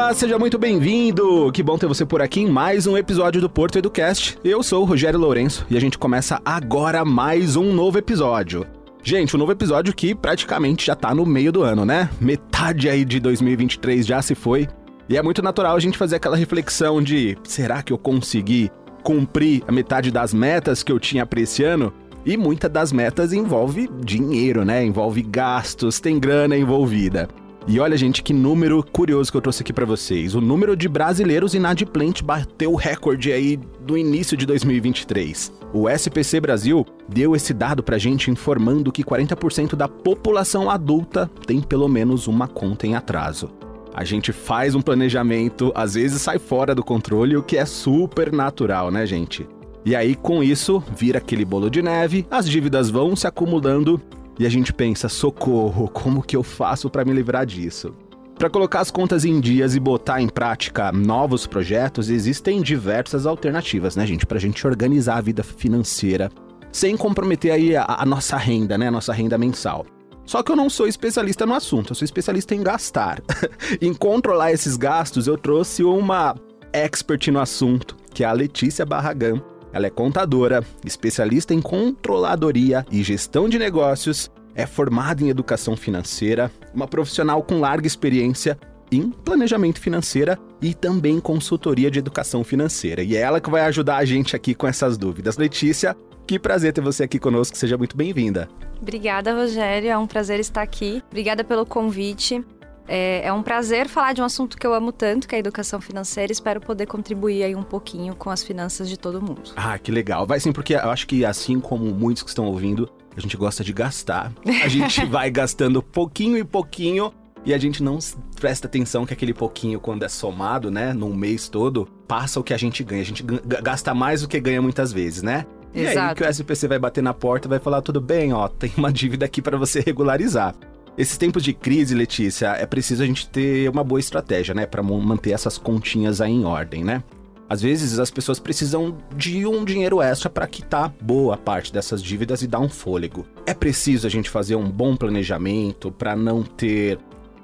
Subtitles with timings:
[0.00, 1.52] Olá, seja muito bem-vindo!
[1.52, 4.38] Que bom ter você por aqui em mais um episódio do Porto Educast.
[4.42, 8.66] Eu sou o Rogério Lourenço e a gente começa agora mais um novo episódio.
[9.02, 12.08] Gente, um novo episódio que praticamente já tá no meio do ano, né?
[12.18, 14.66] Metade aí de 2023 já se foi.
[15.06, 18.70] E é muito natural a gente fazer aquela reflexão de: será que eu consegui
[19.02, 21.92] cumprir a metade das metas que eu tinha para esse ano?
[22.24, 24.82] E muitas das metas envolve dinheiro, né?
[24.82, 27.28] Envolve gastos, tem grana envolvida.
[27.66, 30.34] E olha, gente, que número curioso que eu trouxe aqui para vocês.
[30.34, 35.52] O número de brasileiros inadimplentes bateu o recorde aí do início de 2023.
[35.72, 41.60] O SPC Brasil deu esse dado pra gente informando que 40% da população adulta tem
[41.60, 43.50] pelo menos uma conta em atraso.
[43.92, 48.32] A gente faz um planejamento, às vezes sai fora do controle, o que é super
[48.32, 49.46] natural, né, gente?
[49.84, 54.00] E aí, com isso, vira aquele bolo de neve, as dívidas vão se acumulando
[54.40, 57.94] e a gente pensa: socorro, como que eu faço para me livrar disso?
[58.38, 63.96] Para colocar as contas em dias e botar em prática novos projetos, existem diversas alternativas,
[63.96, 66.30] né, gente, para a gente organizar a vida financeira
[66.72, 69.84] sem comprometer aí a, a nossa renda, né, a nossa renda mensal.
[70.24, 73.20] Só que eu não sou especialista no assunto, eu sou especialista em gastar.
[73.82, 76.34] em controlar esses gastos, eu trouxe uma
[76.72, 79.49] expert no assunto, que é a Letícia Barragão.
[79.72, 86.50] Ela é contadora, especialista em controladoria e gestão de negócios, é formada em educação financeira,
[86.74, 88.58] uma profissional com larga experiência
[88.90, 93.02] em planejamento financeiro e também consultoria de educação financeira.
[93.02, 95.36] E é ela que vai ajudar a gente aqui com essas dúvidas.
[95.36, 95.96] Letícia,
[96.26, 98.48] que prazer ter você aqui conosco, seja muito bem-vinda.
[98.80, 101.02] Obrigada, Rogério, é um prazer estar aqui.
[101.08, 102.44] Obrigada pelo convite.
[102.92, 105.38] É, é, um prazer falar de um assunto que eu amo tanto, que é a
[105.38, 106.32] educação financeira.
[106.32, 109.52] Espero poder contribuir aí um pouquinho com as finanças de todo mundo.
[109.54, 110.26] Ah, que legal.
[110.26, 113.62] Vai sim, porque eu acho que assim como muitos que estão ouvindo, a gente gosta
[113.62, 114.32] de gastar.
[114.64, 117.12] A gente vai gastando pouquinho e pouquinho
[117.44, 117.96] e a gente não
[118.34, 122.52] presta atenção que aquele pouquinho, quando é somado, né, num mês todo, passa o que
[122.52, 123.02] a gente ganha.
[123.02, 123.22] A gente
[123.62, 125.46] gasta mais do que ganha muitas vezes, né?
[125.72, 126.08] E Exato.
[126.08, 128.72] aí que o SPC vai bater na porta e vai falar: tudo bem, ó, tem
[128.76, 130.56] uma dívida aqui para você regularizar.
[131.00, 134.82] Esses tempos de crise, Letícia, é preciso a gente ter uma boa estratégia, né, para
[134.82, 137.02] manter essas continhas aí em ordem, né?
[137.48, 142.42] Às vezes as pessoas precisam de um dinheiro extra para quitar boa parte dessas dívidas
[142.42, 143.24] e dar um fôlego.
[143.46, 146.98] É preciso a gente fazer um bom planejamento para não ter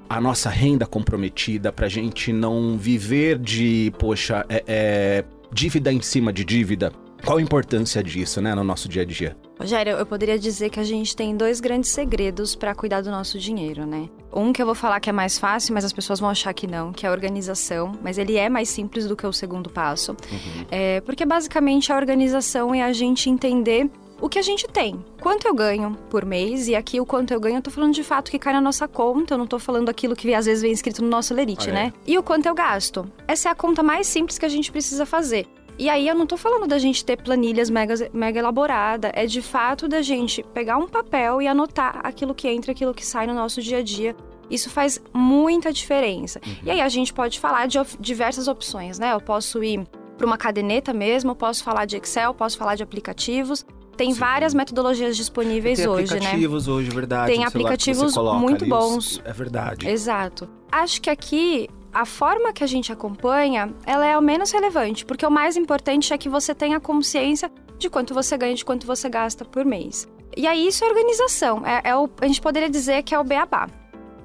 [0.07, 5.99] a nossa renda comprometida, para a gente não viver de, poxa, é, é, dívida em
[5.99, 6.91] cima de dívida.
[7.25, 9.35] Qual a importância disso, né, no nosso dia a dia?
[9.59, 13.39] Rogério, eu poderia dizer que a gente tem dois grandes segredos para cuidar do nosso
[13.39, 14.07] dinheiro, né?
[14.31, 16.67] Um que eu vou falar que é mais fácil, mas as pessoas vão achar que
[16.67, 20.11] não, que é a organização, mas ele é mais simples do que o segundo passo.
[20.11, 20.65] Uhum.
[20.69, 23.89] É, porque basicamente a organização é a gente entender
[24.21, 25.03] o que a gente tem.
[25.21, 28.03] Quanto eu ganho por mês, e aqui o quanto eu ganho, eu tô falando de
[28.03, 30.71] fato que cai na nossa conta, eu não tô falando aquilo que às vezes vem
[30.71, 31.73] escrito no nosso lerite, ah, é?
[31.73, 31.93] né?
[32.05, 33.09] E o quanto eu gasto.
[33.27, 35.47] Essa é a conta mais simples que a gente precisa fazer.
[35.77, 39.41] E aí eu não tô falando da gente ter planilhas mega, mega elaborada, é de
[39.41, 43.33] fato da gente pegar um papel e anotar aquilo que entra, aquilo que sai no
[43.33, 44.15] nosso dia a dia.
[44.49, 46.39] Isso faz muita diferença.
[46.45, 46.55] Uhum.
[46.63, 49.13] E aí a gente pode falar de diversas opções, né?
[49.13, 49.85] Eu posso ir
[50.17, 53.65] para uma caderneta mesmo, eu posso falar de Excel, posso falar de aplicativos.
[53.95, 54.19] Tem Sim.
[54.19, 56.19] várias metodologias disponíveis hoje, né?
[56.19, 57.31] Tem aplicativos hoje, verdade.
[57.31, 59.21] Tem aplicativos muito bons.
[59.25, 59.87] É verdade.
[59.87, 60.47] Exato.
[60.71, 61.67] Acho que aqui
[61.97, 66.13] a forma que a gente acompanha, ela é o menos relevante, porque o mais importante
[66.13, 70.07] é que você tenha consciência de quanto você ganha, de quanto você gasta por mês.
[70.35, 73.23] E aí isso é organização, é, é o, a gente poderia dizer que é o
[73.23, 73.67] beabá.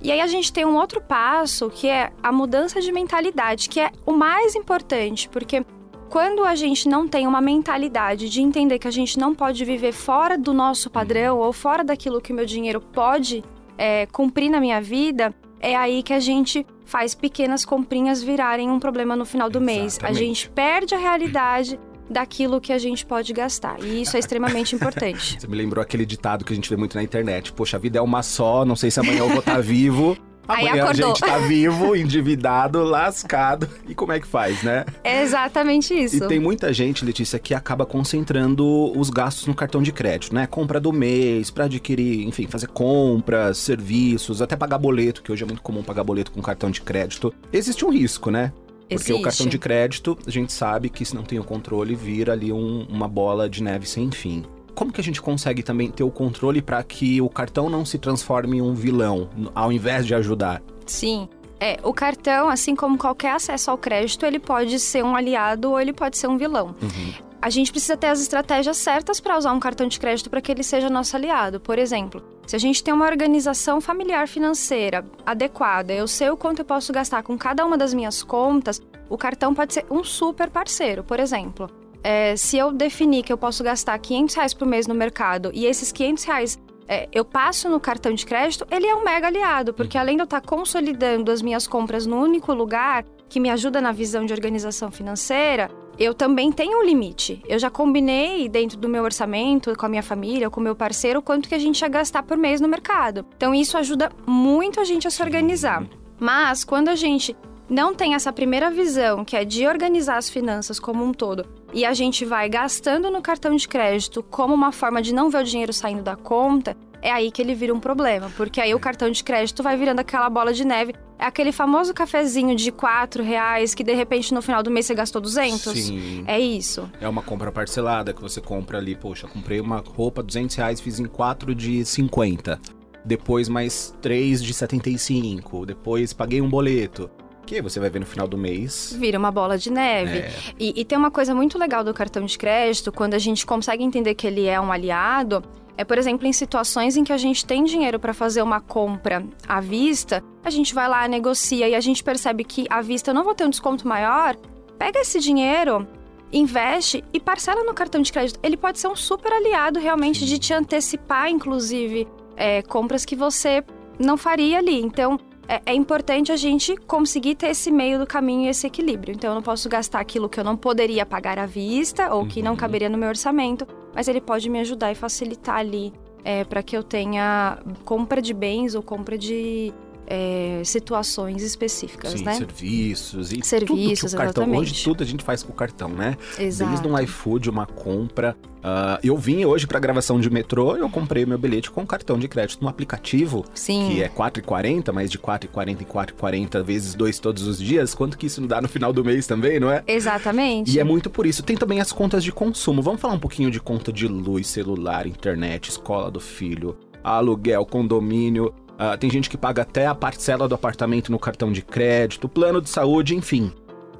[0.03, 3.81] E aí a gente tem um outro passo que é a mudança de mentalidade, que
[3.81, 5.65] é o mais importante, porque
[6.11, 9.93] quando a gente não tem uma mentalidade de entender que a gente não pode viver
[9.93, 13.43] fora do nosso padrão ou fora daquilo que o meu dinheiro pode
[13.78, 18.81] é, cumprir na minha vida, é aí que a gente faz pequenas comprinhas virarem um
[18.81, 19.99] problema no final do mês.
[20.03, 21.78] A gente perde a realidade
[22.11, 23.83] daquilo que a gente pode gastar.
[23.83, 25.39] E isso é extremamente importante.
[25.41, 27.53] Você me lembrou aquele ditado que a gente vê muito na internet.
[27.53, 30.19] Poxa, a vida é uma só, não sei se amanhã eu vou estar vivo.
[30.47, 33.69] Amanhã a gente tá vivo, endividado, lascado.
[33.89, 34.85] E como é que faz, né?
[35.05, 36.17] É exatamente isso.
[36.17, 40.47] E tem muita gente, Letícia, que acaba concentrando os gastos no cartão de crédito, né?
[40.47, 45.47] Compra do mês, para adquirir, enfim, fazer compras, serviços, até pagar boleto, que hoje é
[45.47, 47.33] muito comum pagar boleto com cartão de crédito.
[47.53, 48.53] Existe um risco, né?
[48.89, 49.12] Porque Existe.
[49.12, 52.53] o cartão de crédito, a gente sabe que se não tem o controle, vira ali
[52.53, 56.10] um, uma bola de neve sem fim como que a gente consegue também ter o
[56.10, 60.62] controle para que o cartão não se transforme em um vilão, ao invés de ajudar?
[60.86, 61.28] Sim.
[61.60, 65.80] É, o cartão, assim como qualquer acesso ao crédito, ele pode ser um aliado ou
[65.80, 66.74] ele pode ser um vilão.
[66.82, 67.12] Uhum.
[67.40, 70.50] a gente precisa ter as estratégias certas para usar um cartão de crédito para que
[70.50, 71.60] ele seja nosso aliado.
[71.60, 76.60] Por exemplo, se a gente tem uma organização familiar financeira adequada, eu sei o quanto
[76.60, 80.50] eu posso gastar com cada uma das minhas contas, o cartão pode ser um super
[80.50, 81.02] parceiro.
[81.02, 81.69] Por exemplo,
[82.02, 85.66] é, se eu definir que eu posso gastar 500 reais por mês no mercado e
[85.66, 86.58] esses 500 reais
[86.88, 90.22] é, eu passo no cartão de crédito, ele é um mega aliado, porque além de
[90.22, 94.32] eu estar consolidando as minhas compras no único lugar, que me ajuda na visão de
[94.32, 97.43] organização financeira, eu também tenho um limite.
[97.46, 101.22] Eu já combinei dentro do meu orçamento, com a minha família, com o meu parceiro,
[101.22, 103.25] quanto que a gente ia gastar por mês no mercado.
[103.37, 105.87] Então isso ajuda muito a gente a se organizar.
[106.20, 107.37] Mas quando a gente
[107.72, 111.86] não tem essa primeira visão, que é de organizar as finanças como um todo, e
[111.86, 115.44] a gente vai gastando no cartão de crédito como uma forma de não ver o
[115.44, 119.10] dinheiro saindo da conta, é aí que ele vira um problema, porque aí o cartão
[119.10, 120.94] de crédito vai virando aquela bola de neve.
[121.19, 124.94] É aquele famoso cafezinho de 4 reais que de repente no final do mês você
[124.94, 125.72] gastou 200?
[125.72, 126.24] Sim.
[126.26, 126.88] É isso.
[127.00, 131.00] É uma compra parcelada que você compra ali, poxa, comprei uma roupa 200 reais, fiz
[131.00, 132.60] em 4 de 50.
[133.04, 135.66] Depois mais 3 de 75.
[135.66, 137.10] Depois paguei um boleto
[137.47, 138.94] que você vai ver no final do mês.
[138.99, 140.19] Vira uma bola de neve.
[140.19, 140.33] É.
[140.59, 143.83] E, e, tem uma coisa muito legal do cartão de crédito, quando a gente consegue
[143.83, 145.43] entender que ele é um aliado,
[145.77, 149.25] é, por exemplo, em situações em que a gente tem dinheiro para fazer uma compra
[149.49, 153.15] à vista, a gente vai lá, negocia e a gente percebe que à vista eu
[153.15, 154.37] não vou ter um desconto maior,
[154.79, 155.87] pega esse dinheiro,
[156.33, 158.39] investe e parcela no cartão de crédito.
[158.43, 162.06] Ele pode ser um super aliado realmente de te antecipar, inclusive,
[162.37, 163.65] é, compras que você
[163.99, 164.81] não faria ali.
[164.81, 165.19] Então,
[165.49, 169.15] é, é, importante a gente conseguir ter esse meio do caminho e esse equilíbrio.
[169.15, 172.43] Então, eu não posso gastar aquilo que eu não poderia pagar à vista ou que
[172.43, 172.56] não uhum.
[172.56, 175.93] caberia no meu orçamento, mas ele pode me ajudar e facilitar ali
[176.25, 179.73] é, para que eu tenha compra de bens ou compra de
[180.06, 182.34] é, situações específicas, Sim, né?
[182.34, 184.44] serviços e serviços, tudo o cartão.
[184.44, 184.72] Exatamente.
[184.72, 186.16] Hoje tudo a gente faz com o cartão, né?
[186.38, 186.70] Exato.
[186.70, 188.37] Desde um iFood, uma compra.
[188.62, 192.28] Uh, eu vim hoje para gravação de metrô, eu comprei meu bilhete com cartão de
[192.28, 193.88] crédito no aplicativo, Sim.
[193.88, 197.93] que é 4,40, mais de 4,40 em 4,40 vezes dois todos os dias.
[197.93, 199.82] Quanto que isso não dá no final do mês também, não é?
[199.87, 200.70] Exatamente.
[200.70, 201.43] E é muito por isso.
[201.43, 202.81] Tem também as contas de consumo.
[202.82, 208.55] Vamos falar um pouquinho de conta de luz, celular, internet, escola do filho, aluguel, condomínio.
[208.74, 212.60] Uh, tem gente que paga até a parcela do apartamento no cartão de crédito, plano
[212.60, 213.52] de saúde, enfim.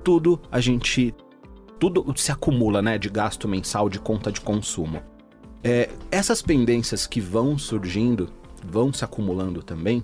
[0.02, 1.14] Tudo a gente.
[1.78, 2.98] Tudo se acumula, né?
[2.98, 5.02] De gasto mensal, de conta de consumo.
[5.62, 8.30] É, essas pendências que vão surgindo,
[8.64, 10.02] vão se acumulando também.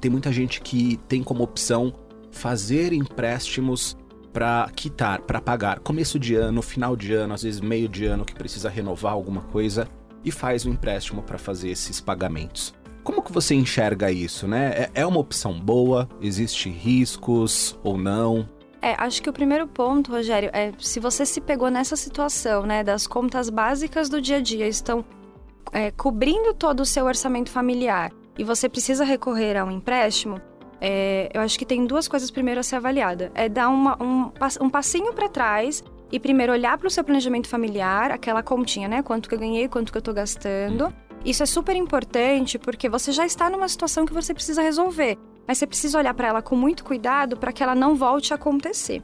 [0.00, 1.92] Tem muita gente que tem como opção
[2.30, 3.96] fazer empréstimos
[4.32, 5.78] para quitar, para pagar.
[5.80, 9.42] Começo de ano, final de ano, às vezes meio de ano que precisa renovar alguma
[9.42, 9.88] coisa
[10.24, 12.74] e faz o empréstimo para fazer esses pagamentos.
[13.04, 14.88] Como que você enxerga isso, né?
[14.94, 16.08] É, é uma opção boa?
[16.20, 18.48] Existe riscos ou não?
[18.80, 22.82] É, acho que o primeiro ponto, Rogério, é se você se pegou nessa situação, né,
[22.82, 25.04] das contas básicas do dia a dia estão
[25.72, 30.40] é, cobrindo todo o seu orçamento familiar e você precisa recorrer a um empréstimo,
[30.80, 33.30] é, eu acho que tem duas coisas primeiro a ser avaliada.
[33.34, 34.30] É dar uma, um,
[34.60, 39.02] um passinho para trás e primeiro olhar para o seu planejamento familiar, aquela continha, né?
[39.02, 40.92] Quanto que eu ganhei, quanto que eu estou gastando.
[41.24, 45.16] Isso é super importante porque você já está numa situação que você precisa resolver,
[45.46, 48.36] mas você precisa olhar para ela com muito cuidado para que ela não volte a
[48.36, 49.02] acontecer.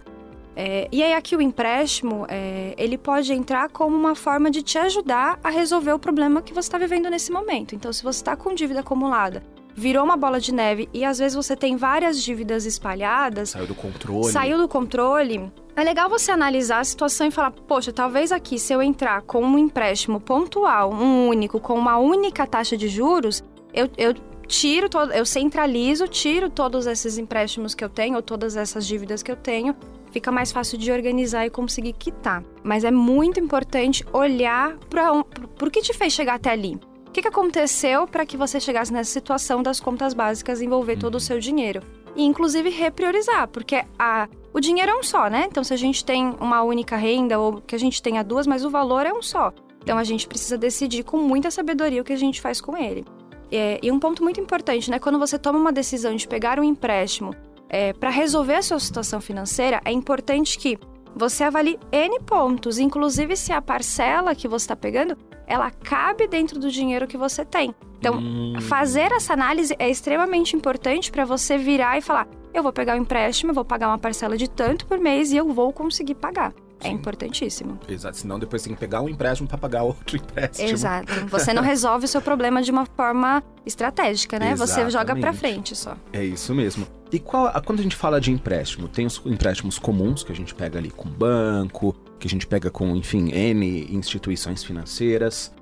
[0.55, 4.77] É, e aí aqui o empréstimo, é, ele pode entrar como uma forma de te
[4.77, 7.75] ajudar a resolver o problema que você está vivendo nesse momento.
[7.75, 9.43] Então, se você está com dívida acumulada,
[9.75, 13.51] virou uma bola de neve e às vezes você tem várias dívidas espalhadas.
[13.51, 14.33] Saiu do controle.
[14.33, 15.51] Saiu do controle.
[15.81, 19.43] É legal você analisar a situação e falar, poxa, talvez aqui se eu entrar com
[19.43, 24.13] um empréstimo pontual, um único, com uma única taxa de juros, eu, eu
[24.47, 29.23] tiro todo, eu centralizo, tiro todos esses empréstimos que eu tenho, ou todas essas dívidas
[29.23, 29.75] que eu tenho,
[30.13, 32.45] fica mais fácil de organizar e conseguir quitar.
[32.63, 36.79] Mas é muito importante olhar para um, o que te fez chegar até ali.
[37.07, 41.15] O que, que aconteceu para que você chegasse nessa situação das contas básicas envolver todo
[41.15, 41.21] o uhum.
[41.21, 41.81] seu dinheiro?
[42.15, 45.47] E inclusive repriorizar, porque a, o dinheiro é um só, né?
[45.49, 48.65] Então, se a gente tem uma única renda ou que a gente tenha duas, mas
[48.65, 49.53] o valor é um só.
[49.83, 53.05] Então, a gente precisa decidir com muita sabedoria o que a gente faz com ele.
[53.51, 54.99] É, e um ponto muito importante, né?
[54.99, 57.35] Quando você toma uma decisão de pegar um empréstimo
[57.69, 60.79] é, para resolver a sua situação financeira, é importante que
[61.15, 65.17] você avalie N pontos, inclusive se a parcela que você está pegando,
[65.47, 67.75] ela cabe dentro do dinheiro que você tem.
[67.99, 68.61] Então, hum.
[68.61, 72.99] fazer essa análise é extremamente importante para você virar e falar: eu vou pegar o
[72.99, 76.15] um empréstimo, eu vou pagar uma parcela de tanto por mês e eu vou conseguir
[76.15, 76.53] pagar.
[76.83, 76.95] É Sim.
[76.95, 77.79] Importantíssimo.
[77.87, 80.69] Exato, senão depois tem que pegar um empréstimo para pagar outro empréstimo.
[80.69, 81.13] Exato.
[81.29, 84.53] Você não resolve o seu problema de uma forma estratégica, né?
[84.53, 84.87] Exatamente.
[84.87, 85.95] Você joga para frente só.
[86.13, 86.87] É isso mesmo.
[87.13, 90.55] E qual, quando a gente fala de empréstimo, tem os empréstimos comuns que a gente
[90.55, 95.53] pega ali com banco, que a gente pega com, enfim, N instituições financeiras,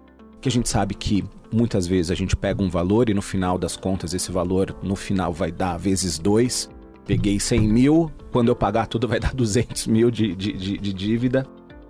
[0.40, 3.59] que a gente sabe que muitas vezes a gente pega um valor e no final
[3.59, 6.68] das contas esse valor no final vai dar vezes dois.
[7.09, 10.93] Peguei 100 mil, quando eu pagar tudo vai dar 200 mil de, de, de, de
[10.93, 11.47] dívida.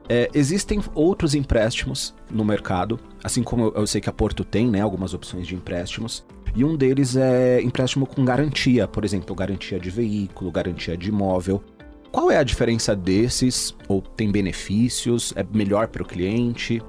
[0.09, 4.69] É, existem outros empréstimos no mercado, assim como eu, eu sei que a Porto tem,
[4.69, 6.25] né, algumas opções de empréstimos.
[6.55, 11.65] E um deles é empréstimo com garantia, por exemplo, garantia de veículo, garantia de imóvel.
[12.13, 13.75] Qual é a diferença desses?
[13.89, 15.35] Ou tem benefícios?
[15.35, 16.81] É melhor para o cliente?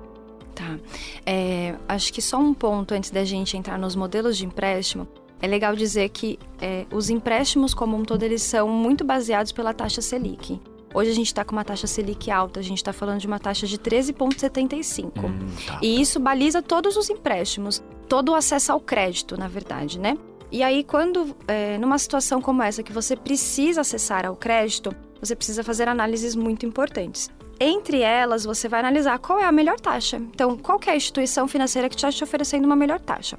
[0.54, 0.78] Tá.
[1.26, 5.08] É, acho que só um ponto antes da gente entrar nos modelos de empréstimo.
[5.42, 9.74] É legal dizer que é, os empréstimos como um todo eles são muito baseados pela
[9.74, 10.60] taxa Selic.
[10.94, 13.40] Hoje a gente está com uma taxa Selic alta, a gente está falando de uma
[13.40, 15.06] taxa de 13,75.
[15.24, 15.80] Hum, tá.
[15.82, 20.18] E isso baliza todos os empréstimos, todo o acesso ao crédito, na verdade, né?
[20.52, 25.36] E aí, quando, é, numa situação como essa, que você precisa acessar ao crédito, você
[25.36, 27.30] precisa fazer análises muito importantes.
[27.60, 30.18] Entre elas, você vai analisar qual é a melhor taxa.
[30.18, 33.38] Então, qual é a instituição financeira que está te oferecendo uma melhor taxa?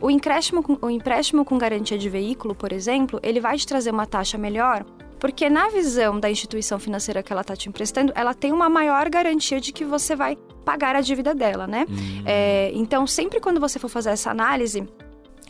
[0.00, 3.90] O empréstimo, com, o empréstimo com garantia de veículo, por exemplo, ele vai te trazer
[3.90, 4.84] uma taxa melhor,
[5.18, 9.08] porque na visão da instituição financeira que ela está te emprestando, ela tem uma maior
[9.08, 11.86] garantia de que você vai pagar a dívida dela, né?
[11.88, 12.22] Hum.
[12.24, 14.86] É, então, sempre quando você for fazer essa análise,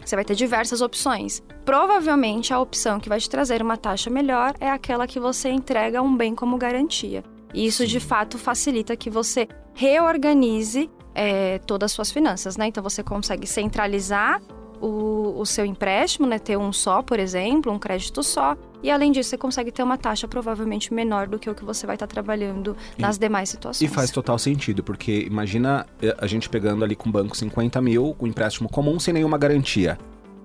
[0.05, 1.43] você vai ter diversas opções.
[1.65, 6.01] Provavelmente a opção que vai te trazer uma taxa melhor é aquela que você entrega
[6.01, 7.23] um bem como garantia.
[7.53, 12.69] E isso de fato facilita que você reorganize é, todas as suas finanças, né?
[12.69, 14.41] Então você consegue centralizar
[14.81, 16.39] o, o, seu empréstimo, né?
[16.39, 18.57] Ter um só, por exemplo, um crédito só.
[18.81, 21.85] E além disso, você consegue ter uma taxa provavelmente menor do que o que você
[21.85, 23.91] vai estar trabalhando e, nas demais situações.
[23.91, 27.83] E faz total sentido, porque imagina eh, a gente pegando ali com o banco 50
[27.83, 29.99] mil, com um empréstimo comum sem nenhuma garantia.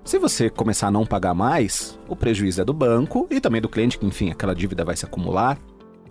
[0.04, 3.68] Se você começar a não pagar mais, o prejuízo é do banco e também do
[3.68, 5.56] cliente, que enfim, aquela dívida vai se acumular.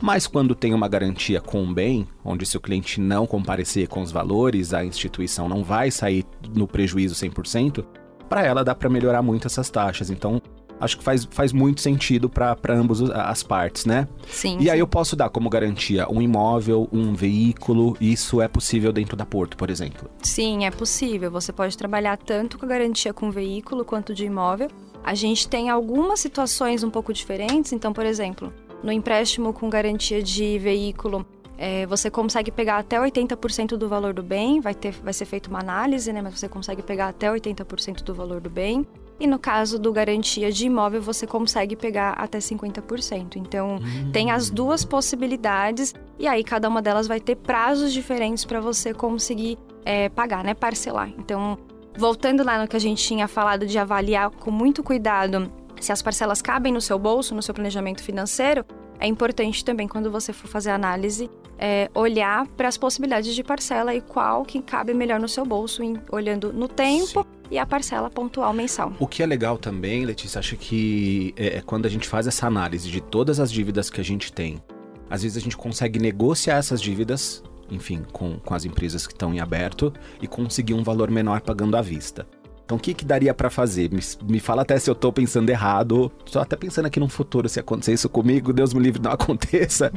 [0.02, 4.02] Mas quando tem uma garantia com um bem, onde se o cliente não comparecer com
[4.02, 7.86] os valores, a instituição não vai sair no prejuízo 100%,
[8.28, 10.10] para ela dá para melhorar muito essas taxas.
[10.10, 10.42] Então,
[10.80, 14.08] acho que faz, faz muito sentido para ambas as partes, né?
[14.28, 14.58] Sim.
[14.60, 14.70] E sim.
[14.70, 19.26] aí eu posso dar como garantia um imóvel, um veículo, isso é possível dentro da
[19.26, 20.10] Porto, por exemplo?
[20.22, 21.32] Sim, é possível.
[21.32, 24.70] Você pode trabalhar tanto com a garantia com veículo quanto de imóvel.
[25.04, 30.22] A gente tem algumas situações um pouco diferentes, então, por exemplo, no empréstimo com garantia
[30.22, 31.25] de veículo,
[31.58, 35.50] é, você consegue pegar até 80% do valor do bem, vai, ter, vai ser feita
[35.50, 36.22] uma análise, né?
[36.22, 38.86] Mas você consegue pegar até 80% do valor do bem.
[39.20, 43.38] E no caso do garantia de imóvel, você consegue pegar até 50%.
[43.38, 44.12] Então, hum.
[44.12, 48.94] tem as duas possibilidades, e aí cada uma delas vai ter prazos diferentes para você
[48.94, 50.54] conseguir é, pagar, né?
[50.54, 51.10] Parcelar.
[51.18, 51.58] Então,
[51.96, 55.52] voltando lá no que a gente tinha falado de avaliar com muito cuidado
[55.84, 58.66] se as parcelas cabem no seu bolso, no seu planejamento financeiro,
[59.00, 63.44] é importante também quando você for fazer a análise é, olhar para as possibilidades de
[63.44, 67.25] parcela e qual que cabe melhor no seu bolso, em, olhando no tempo Sim.
[67.52, 68.94] e a parcela pontual mensal.
[69.00, 72.48] O que é legal também, Letícia, acho que é, é quando a gente faz essa
[72.48, 74.63] análise de todas as dívidas que a gente tem,
[75.10, 79.34] às vezes a gente consegue negociar essas dívidas, enfim, com, com as empresas que estão
[79.34, 82.25] em aberto e conseguir um valor menor pagando à vista.
[82.65, 83.91] Então, o que, que daria para fazer?
[83.91, 86.12] Me, me fala até se eu tô pensando errado.
[86.25, 89.91] Só até pensando aqui no futuro, se acontecer isso comigo, Deus me livre, não aconteça.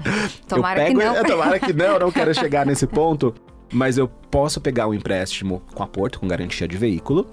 [0.49, 1.23] Tomara eu pego, que não.
[1.25, 3.35] tomara que não, não quero chegar nesse ponto.
[3.73, 7.27] Mas eu posso pegar um empréstimo com aporto, com garantia de veículo.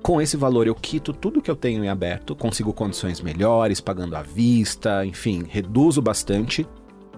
[0.00, 4.16] Com esse valor eu quito tudo que eu tenho em aberto, consigo condições melhores, pagando
[4.16, 6.66] à vista, enfim, reduzo bastante.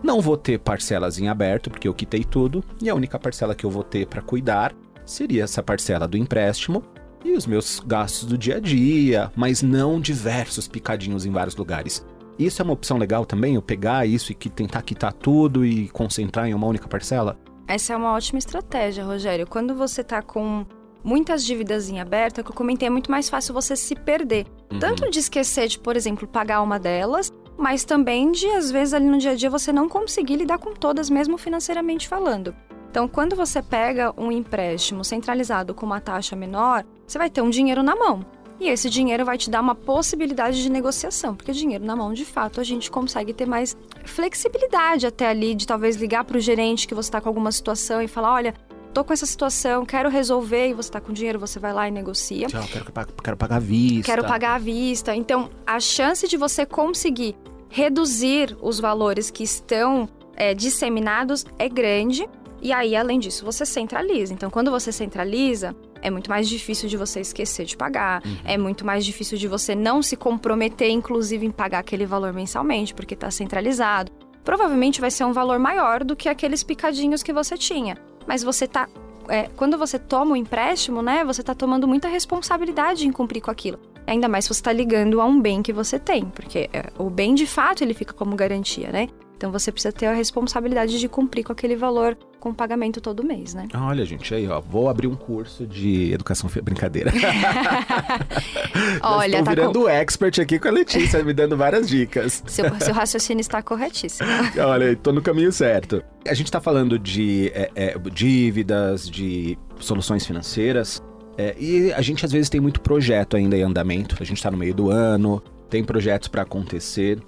[0.03, 3.65] Não vou ter parcelas em aberto, porque eu quitei tudo, e a única parcela que
[3.65, 4.75] eu vou ter para cuidar
[5.07, 6.83] seria essa parcela do empréstimo
[7.25, 12.05] e os meus gastos do dia a dia, mas não diversos picadinhos em vários lugares.
[12.39, 15.89] Isso é uma opção legal também, eu pegar isso e que tentar quitar tudo e
[15.89, 17.39] concentrar em uma única parcela?
[17.67, 19.47] Essa é uma ótima estratégia, Rogério.
[19.47, 20.67] Quando você está com
[21.03, 24.47] muitas dívidas em aberto, é que eu comentei, é muito mais fácil você se perder.
[24.71, 24.79] Uhum.
[24.79, 29.07] Tanto de esquecer de, por exemplo, pagar uma delas, mas também de, às vezes, ali
[29.07, 32.55] no dia a dia você não conseguir lidar com todas, mesmo financeiramente falando.
[32.91, 37.51] Então, quando você pega um empréstimo centralizado com uma taxa menor, você vai ter um
[37.51, 38.25] dinheiro na mão.
[38.61, 42.25] E esse dinheiro vai te dar uma possibilidade de negociação, porque dinheiro na mão, de
[42.25, 46.87] fato, a gente consegue ter mais flexibilidade até ali, de talvez ligar para o gerente
[46.87, 48.55] que você está com alguma situação e falar: olha,
[48.93, 51.91] tô com essa situação, quero resolver, e você está com dinheiro, você vai lá e
[51.91, 52.47] negocia.
[52.47, 52.85] Tchau, quero,
[53.23, 54.05] quero pagar à vista.
[54.05, 55.17] Quero pagar à vista.
[55.17, 57.35] Então, a chance de você conseguir
[57.69, 62.29] reduzir os valores que estão é, disseminados é grande
[62.65, 64.33] e aí, além disso, você centraliza.
[64.33, 68.37] Então, quando você centraliza, é muito mais difícil de você esquecer de pagar, uhum.
[68.45, 72.95] é muito mais difícil de você não se comprometer, inclusive, em pagar aquele valor mensalmente,
[72.95, 74.13] porque está centralizado.
[74.45, 77.97] provavelmente vai ser um valor maior do que aqueles picadinhos que você tinha.
[78.27, 78.87] Mas você tá.
[79.27, 81.25] É, quando você toma o empréstimo, né?
[81.25, 83.79] Você tá tomando muita responsabilidade em cumprir com aquilo.
[84.07, 87.09] Ainda mais se você está ligando a um bem que você tem, porque é, o
[87.09, 89.09] bem de fato ele fica como garantia, né?
[89.37, 93.55] Então você precisa ter a responsabilidade de cumprir com aquele valor com pagamento todo mês,
[93.55, 93.69] né?
[93.75, 97.11] Olha, gente, aí, ó, vou abrir um curso de educação brincadeira.
[99.01, 99.89] Olha, estou tá virando com...
[99.89, 102.43] expert aqui com a Letícia, me dando várias dicas.
[102.47, 104.29] Seu, seu raciocínio está corretíssimo.
[104.63, 106.05] Olha, estou no caminho certo.
[106.29, 111.03] A gente está falando de é, é, dívidas, de soluções financeiras.
[111.39, 114.17] É, e a gente às vezes tem muito projeto ainda em andamento.
[114.21, 117.19] A gente está no meio do ano, tem projetos para acontecer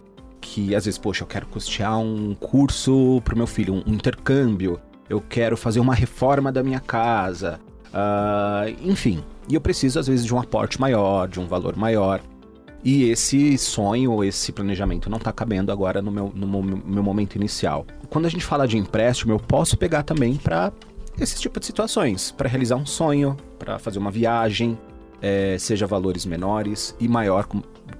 [0.46, 4.80] que às vezes, poxa, eu quero custear um curso para o meu filho, um intercâmbio,
[5.08, 9.22] eu quero fazer uma reforma da minha casa, uh, enfim.
[9.48, 12.20] E eu preciso às vezes de um aporte maior, de um valor maior.
[12.84, 17.84] E esse sonho, esse planejamento não está cabendo agora no meu, no meu momento inicial.
[18.08, 20.72] Quando a gente fala de empréstimo, eu posso pegar também para
[21.18, 24.78] esse tipo de situações, para realizar um sonho, para fazer uma viagem,
[25.20, 27.48] é, seja valores menores e maior,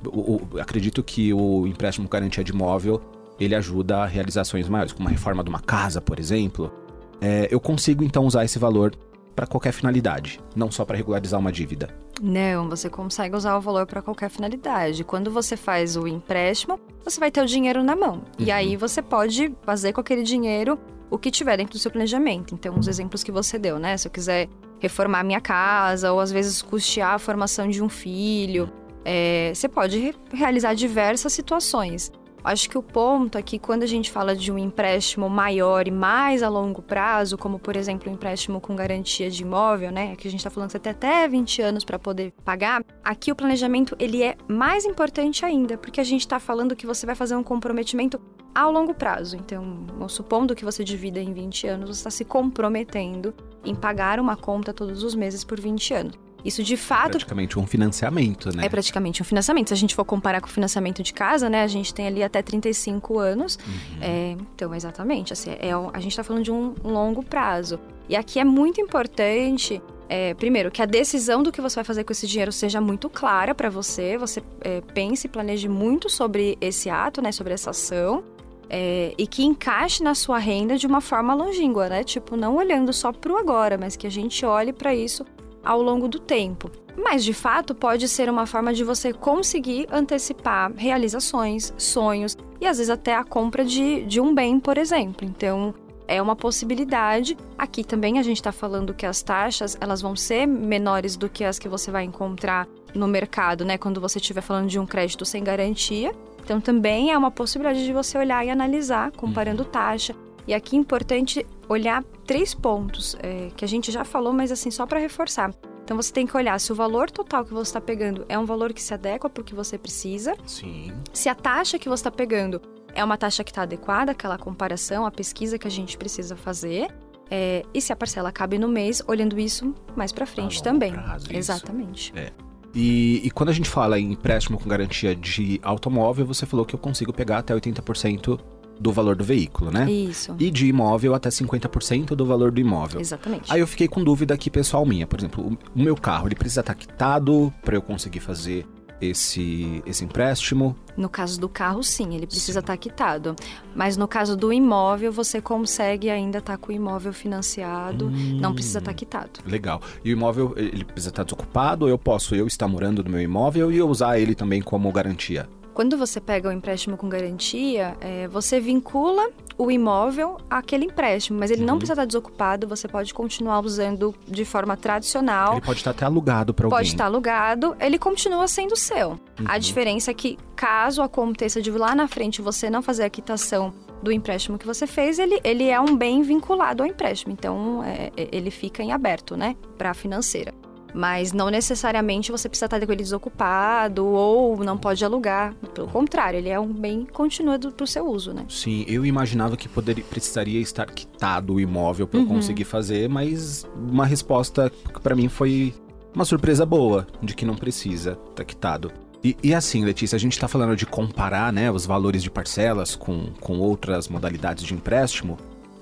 [0.06, 3.00] o, o, acredito que o empréstimo garantia de imóvel
[3.38, 6.72] ele ajuda a realizações maiores, como a reforma de uma casa, por exemplo.
[7.20, 8.94] É, eu consigo então usar esse valor
[9.34, 11.94] para qualquer finalidade, não só para regularizar uma dívida.
[12.22, 15.04] Não, você consegue usar o valor para qualquer finalidade.
[15.04, 18.14] Quando você faz o empréstimo, você vai ter o dinheiro na mão.
[18.14, 18.22] Uhum.
[18.38, 20.78] E aí você pode fazer com aquele dinheiro
[21.10, 22.54] o que tiver dentro do seu planejamento.
[22.54, 23.96] Então, os exemplos que você deu, né?
[23.98, 24.48] Se eu quiser
[24.80, 28.70] reformar minha casa, ou às vezes custear a formação de um filho,
[29.08, 32.10] é, você pode re realizar diversas situações.
[32.42, 36.42] Acho que o ponto aqui, quando a gente fala de um empréstimo maior e mais
[36.42, 40.14] a longo prazo, como por exemplo um empréstimo com garantia de imóvel, né?
[40.16, 42.84] Que a gente está falando que você tem até 20 anos para poder pagar.
[43.04, 47.04] Aqui o planejamento ele é mais importante ainda, porque a gente está falando que você
[47.04, 48.20] vai fazer um comprometimento
[48.54, 49.36] ao longo prazo.
[49.36, 53.34] Então, supondo que você divida em 20 anos, você está se comprometendo
[53.64, 56.25] em pagar uma conta todos os meses por 20 anos.
[56.46, 57.10] Isso de fato.
[57.10, 58.66] Praticamente um financiamento, né?
[58.66, 59.68] É praticamente um financiamento.
[59.68, 61.62] Se a gente for comparar com o financiamento de casa, né?
[61.62, 63.58] A gente tem ali até 35 anos.
[63.66, 63.98] Uhum.
[64.00, 65.32] É, então, exatamente.
[65.32, 67.80] Assim, é, a gente está falando de um longo prazo.
[68.08, 72.04] E aqui é muito importante é, primeiro, que a decisão do que você vai fazer
[72.04, 74.16] com esse dinheiro seja muito clara para você.
[74.16, 77.32] Você é, pense e planeje muito sobre esse ato, né?
[77.32, 78.22] Sobre essa ação.
[78.70, 82.04] É, e que encaixe na sua renda de uma forma longínqua, né?
[82.04, 85.24] Tipo, não olhando só para o agora, mas que a gente olhe para isso
[85.66, 86.70] ao longo do tempo.
[86.96, 92.78] Mas de fato pode ser uma forma de você conseguir antecipar realizações, sonhos e às
[92.78, 95.26] vezes até a compra de, de um bem, por exemplo.
[95.26, 95.74] Então
[96.08, 97.36] é uma possibilidade.
[97.58, 101.44] Aqui também a gente está falando que as taxas elas vão ser menores do que
[101.44, 103.76] as que você vai encontrar no mercado, né?
[103.76, 106.12] Quando você estiver falando de um crédito sem garantia.
[106.42, 109.68] Então também é uma possibilidade de você olhar e analisar, comparando uhum.
[109.68, 110.14] taxa.
[110.46, 114.70] E aqui é importante olhar três pontos é, que a gente já falou, mas assim,
[114.70, 115.52] só para reforçar.
[115.82, 118.44] Então você tem que olhar se o valor total que você está pegando é um
[118.44, 120.34] valor que se adequa para o que você precisa.
[120.44, 120.92] Sim.
[121.12, 122.60] Se a taxa que você está pegando
[122.92, 126.88] é uma taxa que está adequada àquela comparação, à pesquisa que a gente precisa fazer.
[127.30, 130.92] É, e se a parcela cabe no mês, olhando isso mais para frente também.
[130.92, 132.12] Prazo, Exatamente.
[132.16, 132.32] É.
[132.74, 136.74] E, e, quando a gente fala em empréstimo com garantia de automóvel, você falou que
[136.74, 138.38] eu consigo pegar até 80%
[138.78, 139.90] do valor do veículo, né?
[139.90, 140.34] Isso.
[140.38, 143.00] E de imóvel até 50% do valor do imóvel.
[143.00, 143.52] Exatamente.
[143.52, 146.60] Aí eu fiquei com dúvida aqui pessoal minha, por exemplo, o meu carro, ele precisa
[146.60, 148.66] estar quitado para eu conseguir fazer
[149.00, 150.76] esse, esse empréstimo?
[150.96, 153.36] No caso do carro, sim, ele precisa estar quitado.
[153.74, 158.54] Mas no caso do imóvel, você consegue ainda estar com o imóvel financiado, hum, não
[158.54, 159.40] precisa estar quitado.
[159.46, 159.80] Legal.
[160.04, 163.20] E o imóvel, ele precisa estar desocupado ou eu posso eu estar morando no meu
[163.20, 165.48] imóvel e usar ele também como garantia?
[165.76, 171.50] Quando você pega o empréstimo com garantia, é, você vincula o imóvel àquele empréstimo, mas
[171.50, 171.66] ele uhum.
[171.66, 175.52] não precisa estar desocupado, você pode continuar usando de forma tradicional.
[175.52, 176.78] Ele pode estar até alugado para alguém.
[176.78, 179.10] Pode estar alugado, ele continua sendo seu.
[179.10, 179.44] Uhum.
[179.44, 183.70] A diferença é que, caso aconteça de lá na frente você não fazer a quitação
[184.02, 187.34] do empréstimo que você fez, ele, ele é um bem vinculado ao empréstimo.
[187.34, 190.54] Então, é, é ele fica em aberto, né, para a financeira.
[190.96, 195.54] Mas não necessariamente você precisa estar com ele desocupado ou não pode alugar.
[195.74, 198.46] Pelo contrário, ele é um bem continua para o seu uso, né?
[198.48, 202.36] Sim, eu imaginava que poderia, precisaria estar quitado o imóvel para eu uhum.
[202.36, 205.74] conseguir fazer, mas uma resposta para mim foi
[206.14, 208.90] uma surpresa boa de que não precisa estar tá quitado.
[209.22, 212.96] E, e, assim, Letícia, a gente está falando de comparar né, os valores de parcelas
[212.96, 215.36] com, com outras modalidades de empréstimo.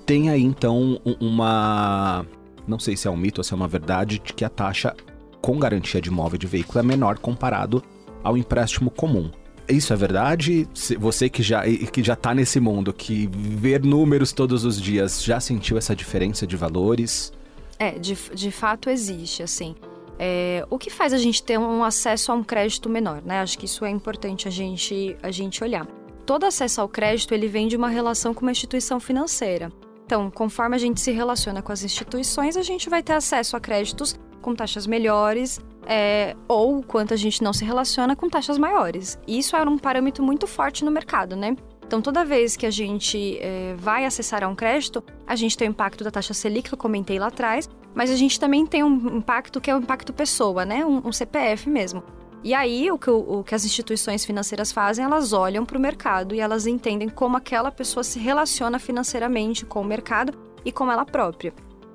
[0.05, 2.25] Tem aí então uma
[2.67, 4.95] não sei se é um mito ou se é uma verdade, de que a taxa
[5.41, 7.83] com garantia de imóvel de veículo é menor comparado
[8.23, 9.29] ao empréstimo comum.
[9.67, 10.67] Isso é verdade?
[10.99, 15.39] Você que já, que já tá nesse mundo, que ver números todos os dias, já
[15.39, 17.33] sentiu essa diferença de valores?
[17.79, 19.75] É, de, de fato existe, assim.
[20.17, 23.41] É, o que faz a gente ter um acesso a um crédito menor, né?
[23.41, 25.85] Acho que isso é importante a gente, a gente olhar.
[26.25, 29.71] Todo acesso ao crédito, ele vem de uma relação com uma instituição financeira.
[30.05, 33.59] Então, conforme a gente se relaciona com as instituições, a gente vai ter acesso a
[33.59, 39.19] créditos com taxas melhores, é, ou quanto a gente não se relaciona com taxas maiores.
[39.27, 41.55] E isso é um parâmetro muito forte no mercado, né?
[41.85, 45.67] Então, toda vez que a gente é, vai acessar a um crédito, a gente tem
[45.67, 48.83] o impacto da taxa Selic, que eu comentei lá atrás, mas a gente também tem
[48.83, 50.85] um impacto que é o impacto pessoa, né?
[50.85, 52.03] Um, um CPF mesmo.
[52.45, 55.81] E aí, o que, o, o que, as instituições financeiras fazem, elas olham para o
[55.81, 60.31] mercado e elas entendem como aquela pessoa se relaciona financeiramente com o mercado
[60.63, 61.51] e com ela própria.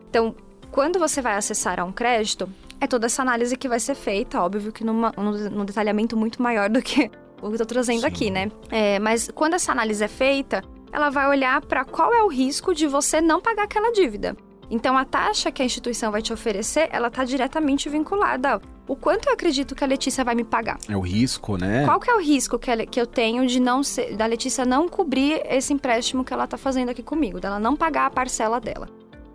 [0.08, 0.34] Então,
[0.72, 2.48] quando você vai acessar a um crédito,
[2.80, 6.68] é toda essa análise que vai ser feita, óbvio que numa, num, detalhamento muito maior
[6.68, 7.08] do que
[7.40, 8.06] o que eu estou trazendo Sim.
[8.06, 8.50] aqui, né?
[8.72, 12.74] É, mas quando essa análise é feita, ela vai olhar para qual é o risco
[12.74, 14.36] de você não pagar aquela dívida.
[14.68, 19.28] Então, a taxa que a instituição vai te oferecer, ela está diretamente vinculada o quanto
[19.28, 20.76] eu acredito que a Letícia vai me pagar.
[20.88, 21.84] É o risco, né?
[21.84, 24.64] Qual que é o risco que, ela, que eu tenho de não ser, da Letícia
[24.64, 28.60] não cobrir esse empréstimo que ela está fazendo aqui comigo, dela não pagar a parcela
[28.60, 28.88] dela.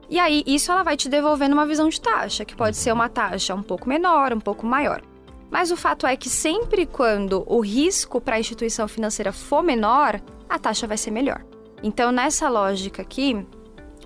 [0.10, 3.08] E aí, isso ela vai te devolvendo uma visão de taxa, que pode ser uma
[3.08, 5.02] taxa um pouco menor, um pouco maior.
[5.50, 10.20] Mas o fato é que sempre quando o risco para a instituição financeira for menor,
[10.50, 11.42] a taxa vai ser melhor.
[11.82, 13.46] Então, nessa lógica aqui,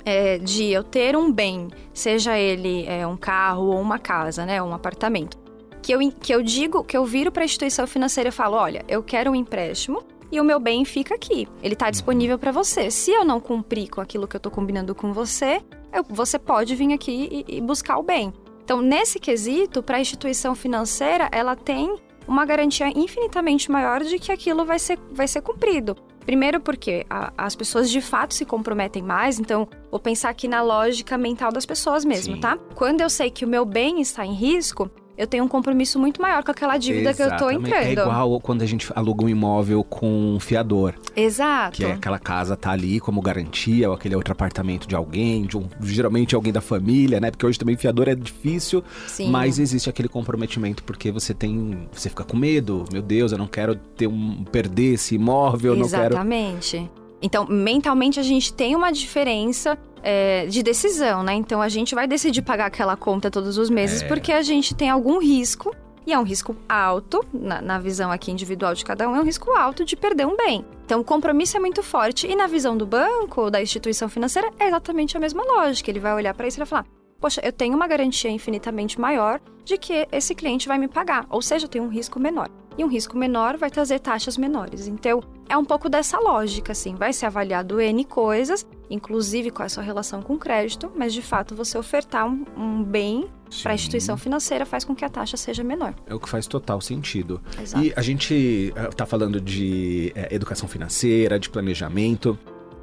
[0.06, 4.62] é, de eu ter um bem, seja ele é, um carro ou uma casa, né,
[4.62, 5.38] um apartamento,
[5.82, 8.84] que eu, que eu digo, que eu viro para a instituição financeira e falo, olha,
[8.88, 11.48] eu quero um empréstimo e o meu bem fica aqui.
[11.62, 12.92] Ele está disponível para você.
[12.92, 15.62] Se eu não cumprir com aquilo que eu estou combinando com você,
[15.92, 18.34] eu, você pode vir aqui e, e buscar o bem.
[18.64, 21.96] Então, nesse quesito, para a instituição financeira, ela tem
[22.28, 25.96] uma garantia infinitamente maior de que aquilo vai ser, vai ser cumprido.
[26.24, 30.62] Primeiro porque a, as pessoas de fato se comprometem mais, então vou pensar aqui na
[30.62, 32.40] lógica mental das pessoas mesmo, Sim.
[32.40, 32.56] tá?
[32.76, 36.22] Quando eu sei que o meu bem está em risco, eu tenho um compromisso muito
[36.22, 37.38] maior com aquela dívida Exatamente.
[37.38, 37.84] que eu tô entrando.
[37.84, 40.94] É igual quando a gente aluga um imóvel com um fiador.
[41.14, 41.76] Exato.
[41.76, 45.58] Que é aquela casa tá ali como garantia, ou aquele outro apartamento de alguém, de
[45.58, 47.32] um, geralmente alguém da família, né?
[47.32, 49.30] Porque hoje também fiador é difícil, Sim.
[49.30, 53.48] mas existe aquele comprometimento porque você tem, você fica com medo, meu Deus, eu não
[53.48, 55.82] quero ter um perder esse imóvel, Exatamente.
[55.82, 56.92] não quero Exatamente.
[57.22, 61.34] Então, mentalmente a gente tem uma diferença é, de decisão, né?
[61.34, 64.08] Então a gente vai decidir pagar aquela conta todos os meses é.
[64.08, 65.76] porque a gente tem algum risco.
[66.08, 69.24] E é um risco alto, na, na, visão aqui individual de cada um, é um
[69.24, 70.66] risco alto de perder um bem.
[70.84, 72.26] Então, o compromisso é muito forte.
[72.26, 75.92] E na visão do banco, da instituição financeira, é exatamente a mesma lógica.
[75.92, 76.86] Ele vai olhar para isso e vai falar:
[77.20, 81.42] poxa, eu tenho uma garantia infinitamente maior de que esse cliente vai me pagar, ou
[81.42, 82.50] seja, eu tenho um risco menor.
[82.78, 84.88] E um risco menor vai trazer taxas menores.
[84.88, 89.70] Então, é um pouco dessa lógica, assim, vai ser avaliado N coisas, inclusive com a
[89.70, 93.28] sua relação com o crédito, mas de fato você ofertar um, um bem
[93.62, 95.94] para a instituição financeira faz com que a taxa seja menor.
[96.06, 97.42] É o que faz total sentido.
[97.60, 97.84] Exato.
[97.84, 102.38] E a gente está eh, falando de é, educação financeira, de planejamento.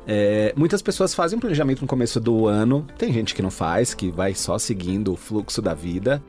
[0.06, 4.10] É, muitas pessoas fazem planejamento no começo do ano, tem gente que não faz, que
[4.10, 6.22] vai só seguindo o fluxo da vida.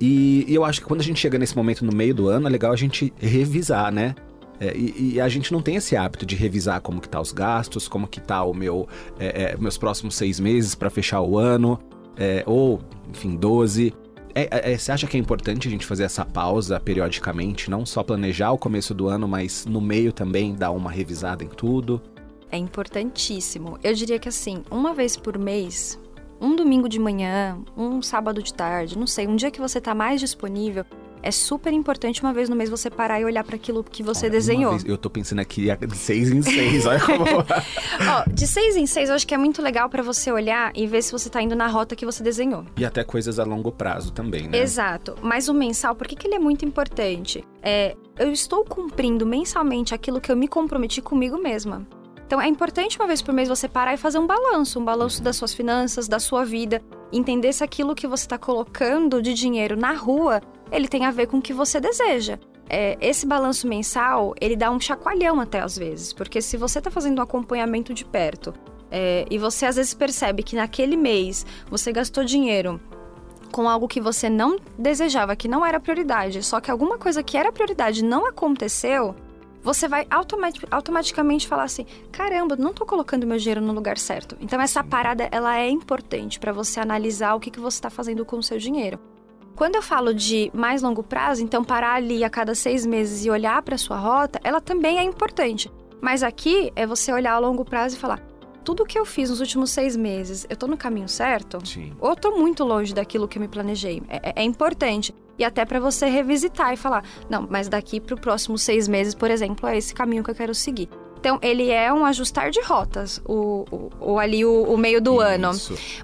[0.00, 2.46] E, e eu acho que quando a gente chega nesse momento no meio do ano,
[2.46, 4.14] é legal a gente revisar, né?
[4.60, 7.32] É, e, e, a gente não tem esse hábito de revisar como que tá os
[7.32, 11.36] gastos, como que tá o meu, é, é, meus próximos seis meses para fechar o
[11.36, 11.78] ano,
[12.16, 13.92] é, ou, enfim, 12.
[14.32, 18.02] É, é, você acha que é importante a gente fazer essa pausa periodicamente, não só
[18.02, 22.00] planejar o começo do ano, mas no meio também dar uma revisada em tudo?
[22.54, 23.78] É importantíssimo.
[23.82, 25.98] Eu diria que assim, uma vez por mês,
[26.40, 29.94] um domingo de manhã, um sábado de tarde, não sei, um dia que você está
[29.94, 30.84] mais disponível,
[31.20, 34.26] é super importante uma vez no mês você parar e olhar para aquilo que você
[34.26, 34.72] olha, desenhou.
[34.72, 37.24] Vez, eu tô pensando aqui de seis em seis, olha como.
[37.24, 40.86] Ó, de seis em seis, eu acho que é muito legal para você olhar e
[40.86, 42.66] ver se você tá indo na rota que você desenhou.
[42.76, 44.58] E até coisas a longo prazo também, né?
[44.58, 45.16] Exato.
[45.22, 47.42] Mas o mensal, por que, que ele é muito importante?
[47.62, 51.86] É, eu estou cumprindo mensalmente aquilo que eu me comprometi comigo mesma.
[52.34, 55.22] Então é importante uma vez por mês você parar e fazer um balanço, um balanço
[55.22, 59.76] das suas finanças, da sua vida, entender se aquilo que você está colocando de dinheiro
[59.76, 60.42] na rua,
[60.72, 62.36] ele tem a ver com o que você deseja.
[62.68, 66.90] É, esse balanço mensal, ele dá um chacoalhão até às vezes, porque se você está
[66.90, 68.52] fazendo um acompanhamento de perto
[68.90, 72.80] é, e você às vezes percebe que naquele mês você gastou dinheiro
[73.52, 77.36] com algo que você não desejava, que não era prioridade, só que alguma coisa que
[77.36, 79.14] era prioridade não aconteceu,
[79.64, 84.36] você vai automatic, automaticamente falar assim: caramba, não estou colocando meu dinheiro no lugar certo.
[84.38, 88.24] Então, essa parada ela é importante para você analisar o que, que você está fazendo
[88.26, 89.00] com o seu dinheiro.
[89.56, 93.30] Quando eu falo de mais longo prazo, então parar ali a cada seis meses e
[93.30, 95.72] olhar para sua rota, ela também é importante.
[96.00, 98.20] Mas aqui é você olhar a longo prazo e falar:
[98.64, 101.64] tudo que eu fiz nos últimos seis meses, eu tô no caminho certo?
[101.66, 101.92] Sim.
[101.98, 104.02] Ou tô muito longe daquilo que eu me planejei?
[104.08, 105.14] É, é, é importante.
[105.38, 109.14] E até para você revisitar e falar: não, mas daqui para os próximos seis meses,
[109.14, 110.88] por exemplo, é esse caminho que eu quero seguir.
[111.18, 115.14] Então, ele é um ajustar de rotas, o, o, o ali o, o, meio do
[115.14, 115.22] Isso.
[115.22, 115.50] ano.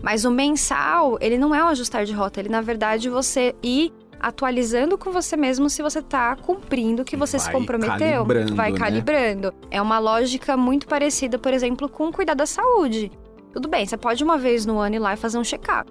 [0.01, 3.93] Mas o mensal, ele não é um ajustar de rota, ele, na verdade, você ir
[4.19, 7.99] atualizando com você mesmo se você tá cumprindo o que você Vai se comprometeu.
[7.99, 8.79] calibrando, vai né?
[8.79, 9.55] calibrando.
[9.71, 13.11] É uma lógica muito parecida, por exemplo, com cuidar da saúde.
[13.53, 15.90] Tudo bem, você pode uma vez no ano ir lá e fazer um check-up.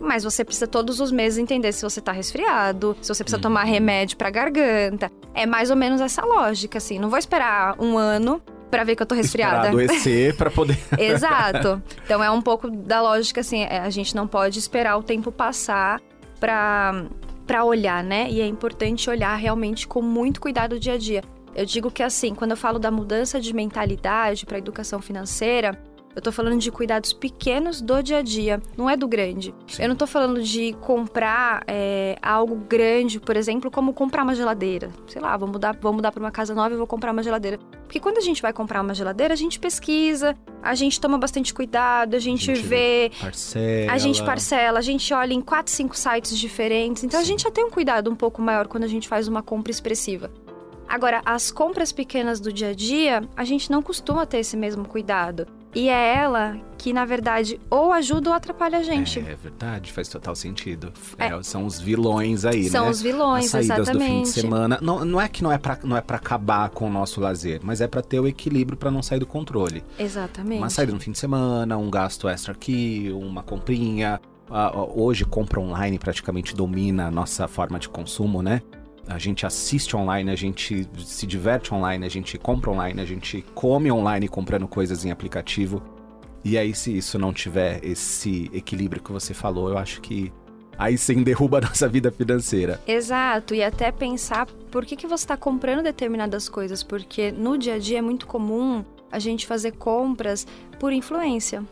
[0.00, 3.42] Mas você precisa todos os meses entender se você tá resfriado, se você precisa Uhum.
[3.42, 5.10] tomar remédio pra garganta.
[5.34, 6.98] É mais ou menos essa lógica, assim.
[6.98, 9.68] Não vou esperar um ano pra ver que eu tô resfriada.
[9.68, 10.78] Esperar adoecer pra poder.
[10.98, 11.82] Exato.
[12.04, 15.30] Então é um pouco da lógica, assim, é, a gente não pode esperar o tempo
[15.30, 16.00] passar
[16.38, 17.04] pra,
[17.46, 18.26] pra olhar, né?
[18.30, 21.22] E é importante olhar realmente com muito cuidado o dia a dia.
[21.54, 25.76] Eu digo que assim, quando eu falo da mudança de mentalidade para educação financeira,
[26.14, 29.54] eu tô falando de cuidados pequenos do dia a dia, não é do grande.
[29.66, 29.82] Sim.
[29.82, 34.90] Eu não tô falando de comprar é, algo grande, por exemplo, como comprar uma geladeira.
[35.06, 37.58] Sei lá, vou mudar, vou mudar para uma casa nova e vou comprar uma geladeira.
[37.84, 41.54] Porque quando a gente vai comprar uma geladeira, a gente pesquisa, a gente toma bastante
[41.54, 43.92] cuidado, a gente, A gente vê, Parcela.
[43.92, 47.04] a gente parcela, a gente olha em quatro, cinco sites diferentes.
[47.04, 47.30] Então a Sim.
[47.30, 50.30] gente já tem um cuidado um pouco maior quando a gente faz uma compra expressiva.
[50.88, 54.84] Agora, as compras pequenas do dia a dia, a gente não costuma ter esse mesmo
[54.84, 55.46] cuidado.
[55.74, 59.20] E é ela que, na verdade, ou ajuda ou atrapalha a gente.
[59.20, 60.92] É verdade, faz total sentido.
[61.18, 62.90] É, são os vilões aí, São né?
[62.90, 64.08] os vilões, As saídas exatamente.
[64.10, 64.78] do fim de semana.
[64.82, 67.60] Não, não é que não é pra, não é pra acabar com o nosso lazer,
[67.62, 69.84] mas é pra ter o equilíbrio pra não sair do controle.
[69.98, 70.58] Exatamente.
[70.58, 74.20] Uma saída no fim de semana, um gasto extra aqui, uma comprinha.
[74.48, 78.60] Ó, hoje, compra online praticamente domina a nossa forma de consumo, né?
[79.10, 83.42] A gente assiste online, a gente se diverte online, a gente compra online, a gente
[83.54, 85.82] come online comprando coisas em aplicativo.
[86.44, 90.32] E aí, se isso não tiver esse equilíbrio que você falou, eu acho que
[90.78, 92.80] aí sim derruba a nossa vida financeira.
[92.86, 97.74] Exato, e até pensar por que, que você está comprando determinadas coisas, porque no dia
[97.74, 100.46] a dia é muito comum a gente fazer compras
[100.78, 101.64] por influência.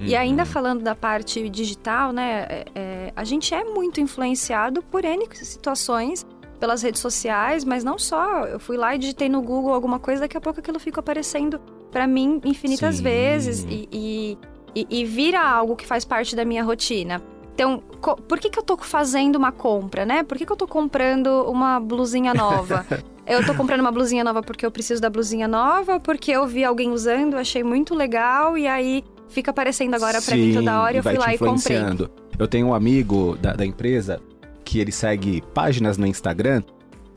[0.00, 0.48] E ainda Uhum.
[0.48, 6.26] falando da parte digital, né, é- é, a gente é muito influenciado por N situações
[6.60, 8.44] pelas redes sociais, mas não só.
[8.44, 11.58] Eu fui lá e digitei no Google alguma coisa, daqui a pouco aquilo fica aparecendo
[11.90, 13.02] para mim infinitas Sim.
[13.02, 13.88] vezes e,
[14.74, 17.20] e, e- vira algo que faz parte da minha rotina.
[17.54, 17.82] Então,
[18.28, 20.22] por que, que eu tô fazendo uma compra, né?
[20.22, 22.86] Por que, que eu tô comprando uma blusinha nova?
[23.26, 26.62] eu tô comprando uma blusinha nova porque eu preciso da blusinha nova, porque eu vi
[26.64, 30.98] alguém usando, achei muito legal e aí fica aparecendo agora pra mim toda hora e
[30.98, 31.78] eu fui lá e comprei.
[32.38, 34.20] Eu tenho um amigo da, da empresa
[34.70, 36.62] que ele segue páginas no Instagram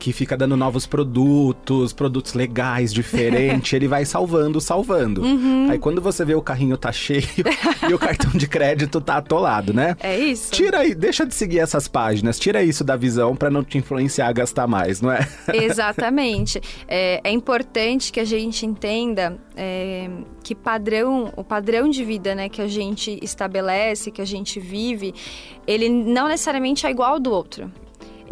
[0.04, 3.72] que fica dando novos produtos, produtos legais, diferentes.
[3.72, 5.22] ele vai salvando, salvando.
[5.22, 7.24] Uhum, Aí quando você vê o carrinho tá cheio
[7.90, 9.96] e o cartão de crédito tá atolado, né?
[10.02, 10.52] é isso.
[10.52, 14.28] Tira aí, deixa de seguir essas páginas, tira isso da visão pra não te influenciar
[14.28, 15.26] a gastar mais, não é?
[15.54, 16.60] Exatamente.
[16.86, 20.10] É, é importante que a gente entenda é,
[20.44, 25.14] que padrão, o padrão de vida né, que a gente estabelece, que a gente vive,
[25.66, 27.72] ele não necessariamente é igual ao do outro.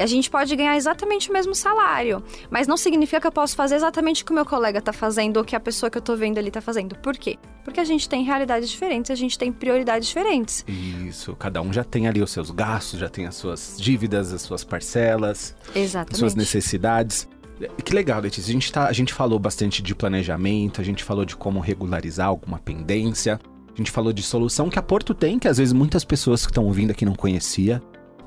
[0.01, 3.75] A gente pode ganhar exatamente o mesmo salário, mas não significa que eu posso fazer
[3.75, 6.17] exatamente o que o meu colega está fazendo ou que a pessoa que eu estou
[6.17, 6.95] vendo ali está fazendo.
[6.95, 7.37] Por quê?
[7.63, 10.65] Porque a gente tem realidades diferentes, a gente tem prioridades diferentes.
[10.67, 14.41] Isso, cada um já tem ali os seus gastos, já tem as suas dívidas, as
[14.41, 15.55] suas parcelas.
[15.75, 16.17] Exatamente.
[16.17, 17.27] suas necessidades.
[17.83, 18.49] Que legal, Letícia.
[18.49, 22.27] A gente, tá, a gente falou bastante de planejamento, a gente falou de como regularizar
[22.27, 23.39] alguma pendência,
[23.73, 26.51] a gente falou de solução que a Porto tem, que às vezes muitas pessoas que
[26.51, 27.81] estão ouvindo aqui não conhecia.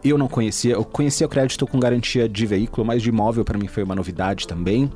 [0.05, 3.57] Eu não conhecia, eu conhecia o crédito com garantia de veículo, mas de imóvel para
[3.57, 4.91] mim foi uma novidade também.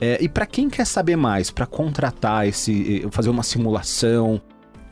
[0.00, 4.40] É, e para quem quer saber mais, para contratar esse, fazer uma simulação,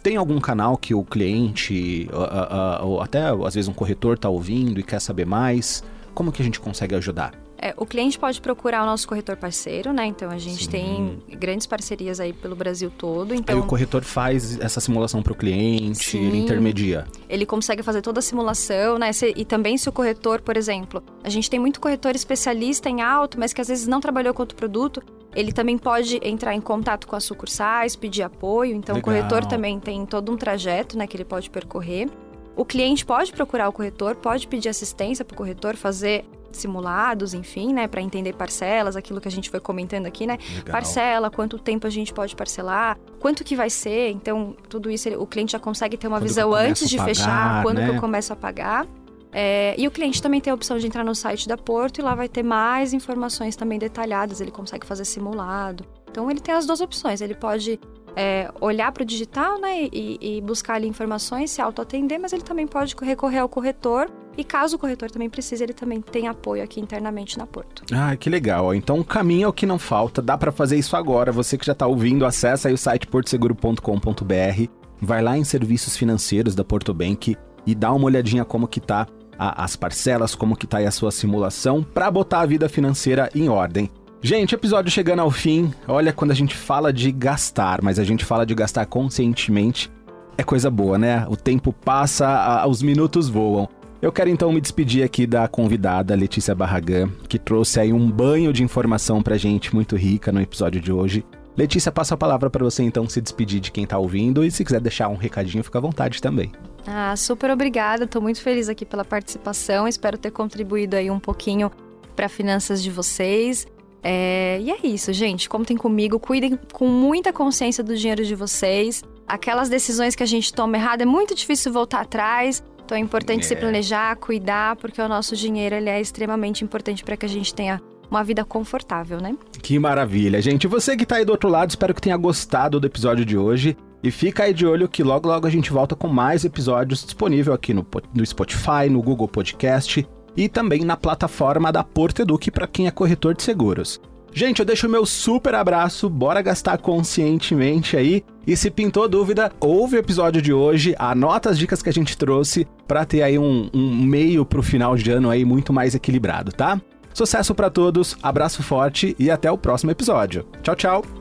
[0.03, 4.15] tem algum canal que o cliente, ah, ah, ah, ou até às vezes um corretor
[4.15, 5.83] está ouvindo e quer saber mais?
[6.15, 7.40] Como que a gente consegue ajudar?
[7.63, 10.07] É, o cliente pode procurar o nosso corretor parceiro, né?
[10.07, 10.71] Então a gente Sim.
[10.71, 13.33] tem grandes parcerias aí pelo Brasil todo.
[13.33, 16.27] Aí o Então corretor faz essa simulação para o cliente, Sim.
[16.27, 17.07] ele intermedia.
[17.29, 19.13] ele consegue fazer toda a simulação, né?
[19.13, 23.03] Se- e também se o corretor, por exemplo, a gente tem muito corretor especialista em
[23.03, 25.03] auto, mas que às vezes não trabalhou com outro produto.
[25.35, 28.75] Ele também pode entrar em contato com as sucursais, pedir apoio.
[28.75, 29.01] Então Legal.
[29.01, 31.07] o corretor também tem todo um trajeto, né?
[31.07, 32.09] Que ele pode percorrer.
[32.57, 37.73] O cliente pode procurar o corretor, pode pedir assistência para o corretor fazer simulados, enfim,
[37.73, 40.39] né, para entender parcelas, aquilo que a gente foi comentando aqui, né?
[40.57, 40.73] Legal.
[40.73, 44.11] Parcela, quanto tempo a gente pode parcelar, quanto que vai ser.
[44.11, 47.09] Então, tudo isso o cliente já consegue ter uma Quando que visão antes de pagar,
[47.09, 47.97] fechar, quando que né?
[47.97, 48.87] eu começo a pagar.
[49.33, 52.03] É, e o cliente também tem a opção de entrar no site da Porto e
[52.03, 54.41] lá vai ter mais informações também detalhadas.
[54.41, 55.85] Ele consegue fazer simulado.
[56.11, 57.21] Então ele tem as duas opções.
[57.21, 57.79] Ele pode
[58.17, 62.43] é, olhar para o digital né, e, e, buscar ali informações, se auto-atender, mas ele
[62.43, 64.11] também pode recorrer ao corretor.
[64.37, 67.85] E caso o corretor também precise, ele também tem apoio aqui internamente na Porto.
[67.93, 68.75] Ah, que legal.
[68.75, 70.23] Então o caminho é o que não falta.
[70.23, 71.33] Dá para fazer isso agora.
[71.33, 74.69] Você que já está ouvindo, acessa aí o site portoseguro.com.br,
[75.01, 79.07] vai lá em serviços financeiros da Porto Bank e dá uma olhadinha como que tá
[79.39, 83.31] a, as parcelas, como que tá aí a sua simulação para botar a vida financeira
[83.35, 83.91] em ordem.
[84.23, 85.73] Gente, episódio chegando ao fim.
[85.89, 89.91] Olha, quando a gente fala de gastar, mas a gente fala de gastar conscientemente,
[90.37, 91.27] é coisa boa, né?
[91.29, 93.67] O tempo passa, a, os minutos voam.
[94.03, 98.51] Eu quero então me despedir aqui da convidada Letícia Barragan, que trouxe aí um banho
[98.51, 101.23] de informação pra gente muito rica no episódio de hoje.
[101.55, 104.65] Letícia, passo a palavra para você então se despedir de quem tá ouvindo e se
[104.65, 106.51] quiser deixar um recadinho, fica à vontade também.
[106.87, 111.71] Ah, super obrigada, tô muito feliz aqui pela participação, espero ter contribuído aí um pouquinho
[112.17, 113.67] para finanças de vocês.
[114.03, 115.47] É, e é isso, gente.
[115.47, 119.03] Contem comigo, cuidem com muita consciência do dinheiro de vocês.
[119.29, 122.63] Aquelas decisões que a gente toma errado é muito difícil voltar atrás.
[122.91, 123.47] Então é importante é.
[123.47, 127.55] se planejar, cuidar, porque o nosso dinheiro ele é extremamente importante para que a gente
[127.55, 129.37] tenha uma vida confortável, né?
[129.63, 130.67] Que maravilha, gente.
[130.67, 133.77] Você que tá aí do outro lado, espero que tenha gostado do episódio de hoje.
[134.03, 137.55] E fica aí de olho que logo logo a gente volta com mais episódios disponível
[137.55, 140.05] aqui no, no Spotify, no Google Podcast
[140.37, 144.01] e também na plataforma da Porto Eduque para quem é corretor de seguros.
[144.33, 148.25] Gente, eu deixo o meu super abraço, bora gastar conscientemente aí.
[148.47, 152.17] E se pintou dúvida, ouve o episódio de hoje, anota as dicas que a gente
[152.17, 156.53] trouxe para ter aí um, um meio pro final de ano aí muito mais equilibrado,
[156.53, 156.81] tá?
[157.13, 160.47] Sucesso para todos, abraço forte e até o próximo episódio.
[160.63, 161.20] Tchau, tchau!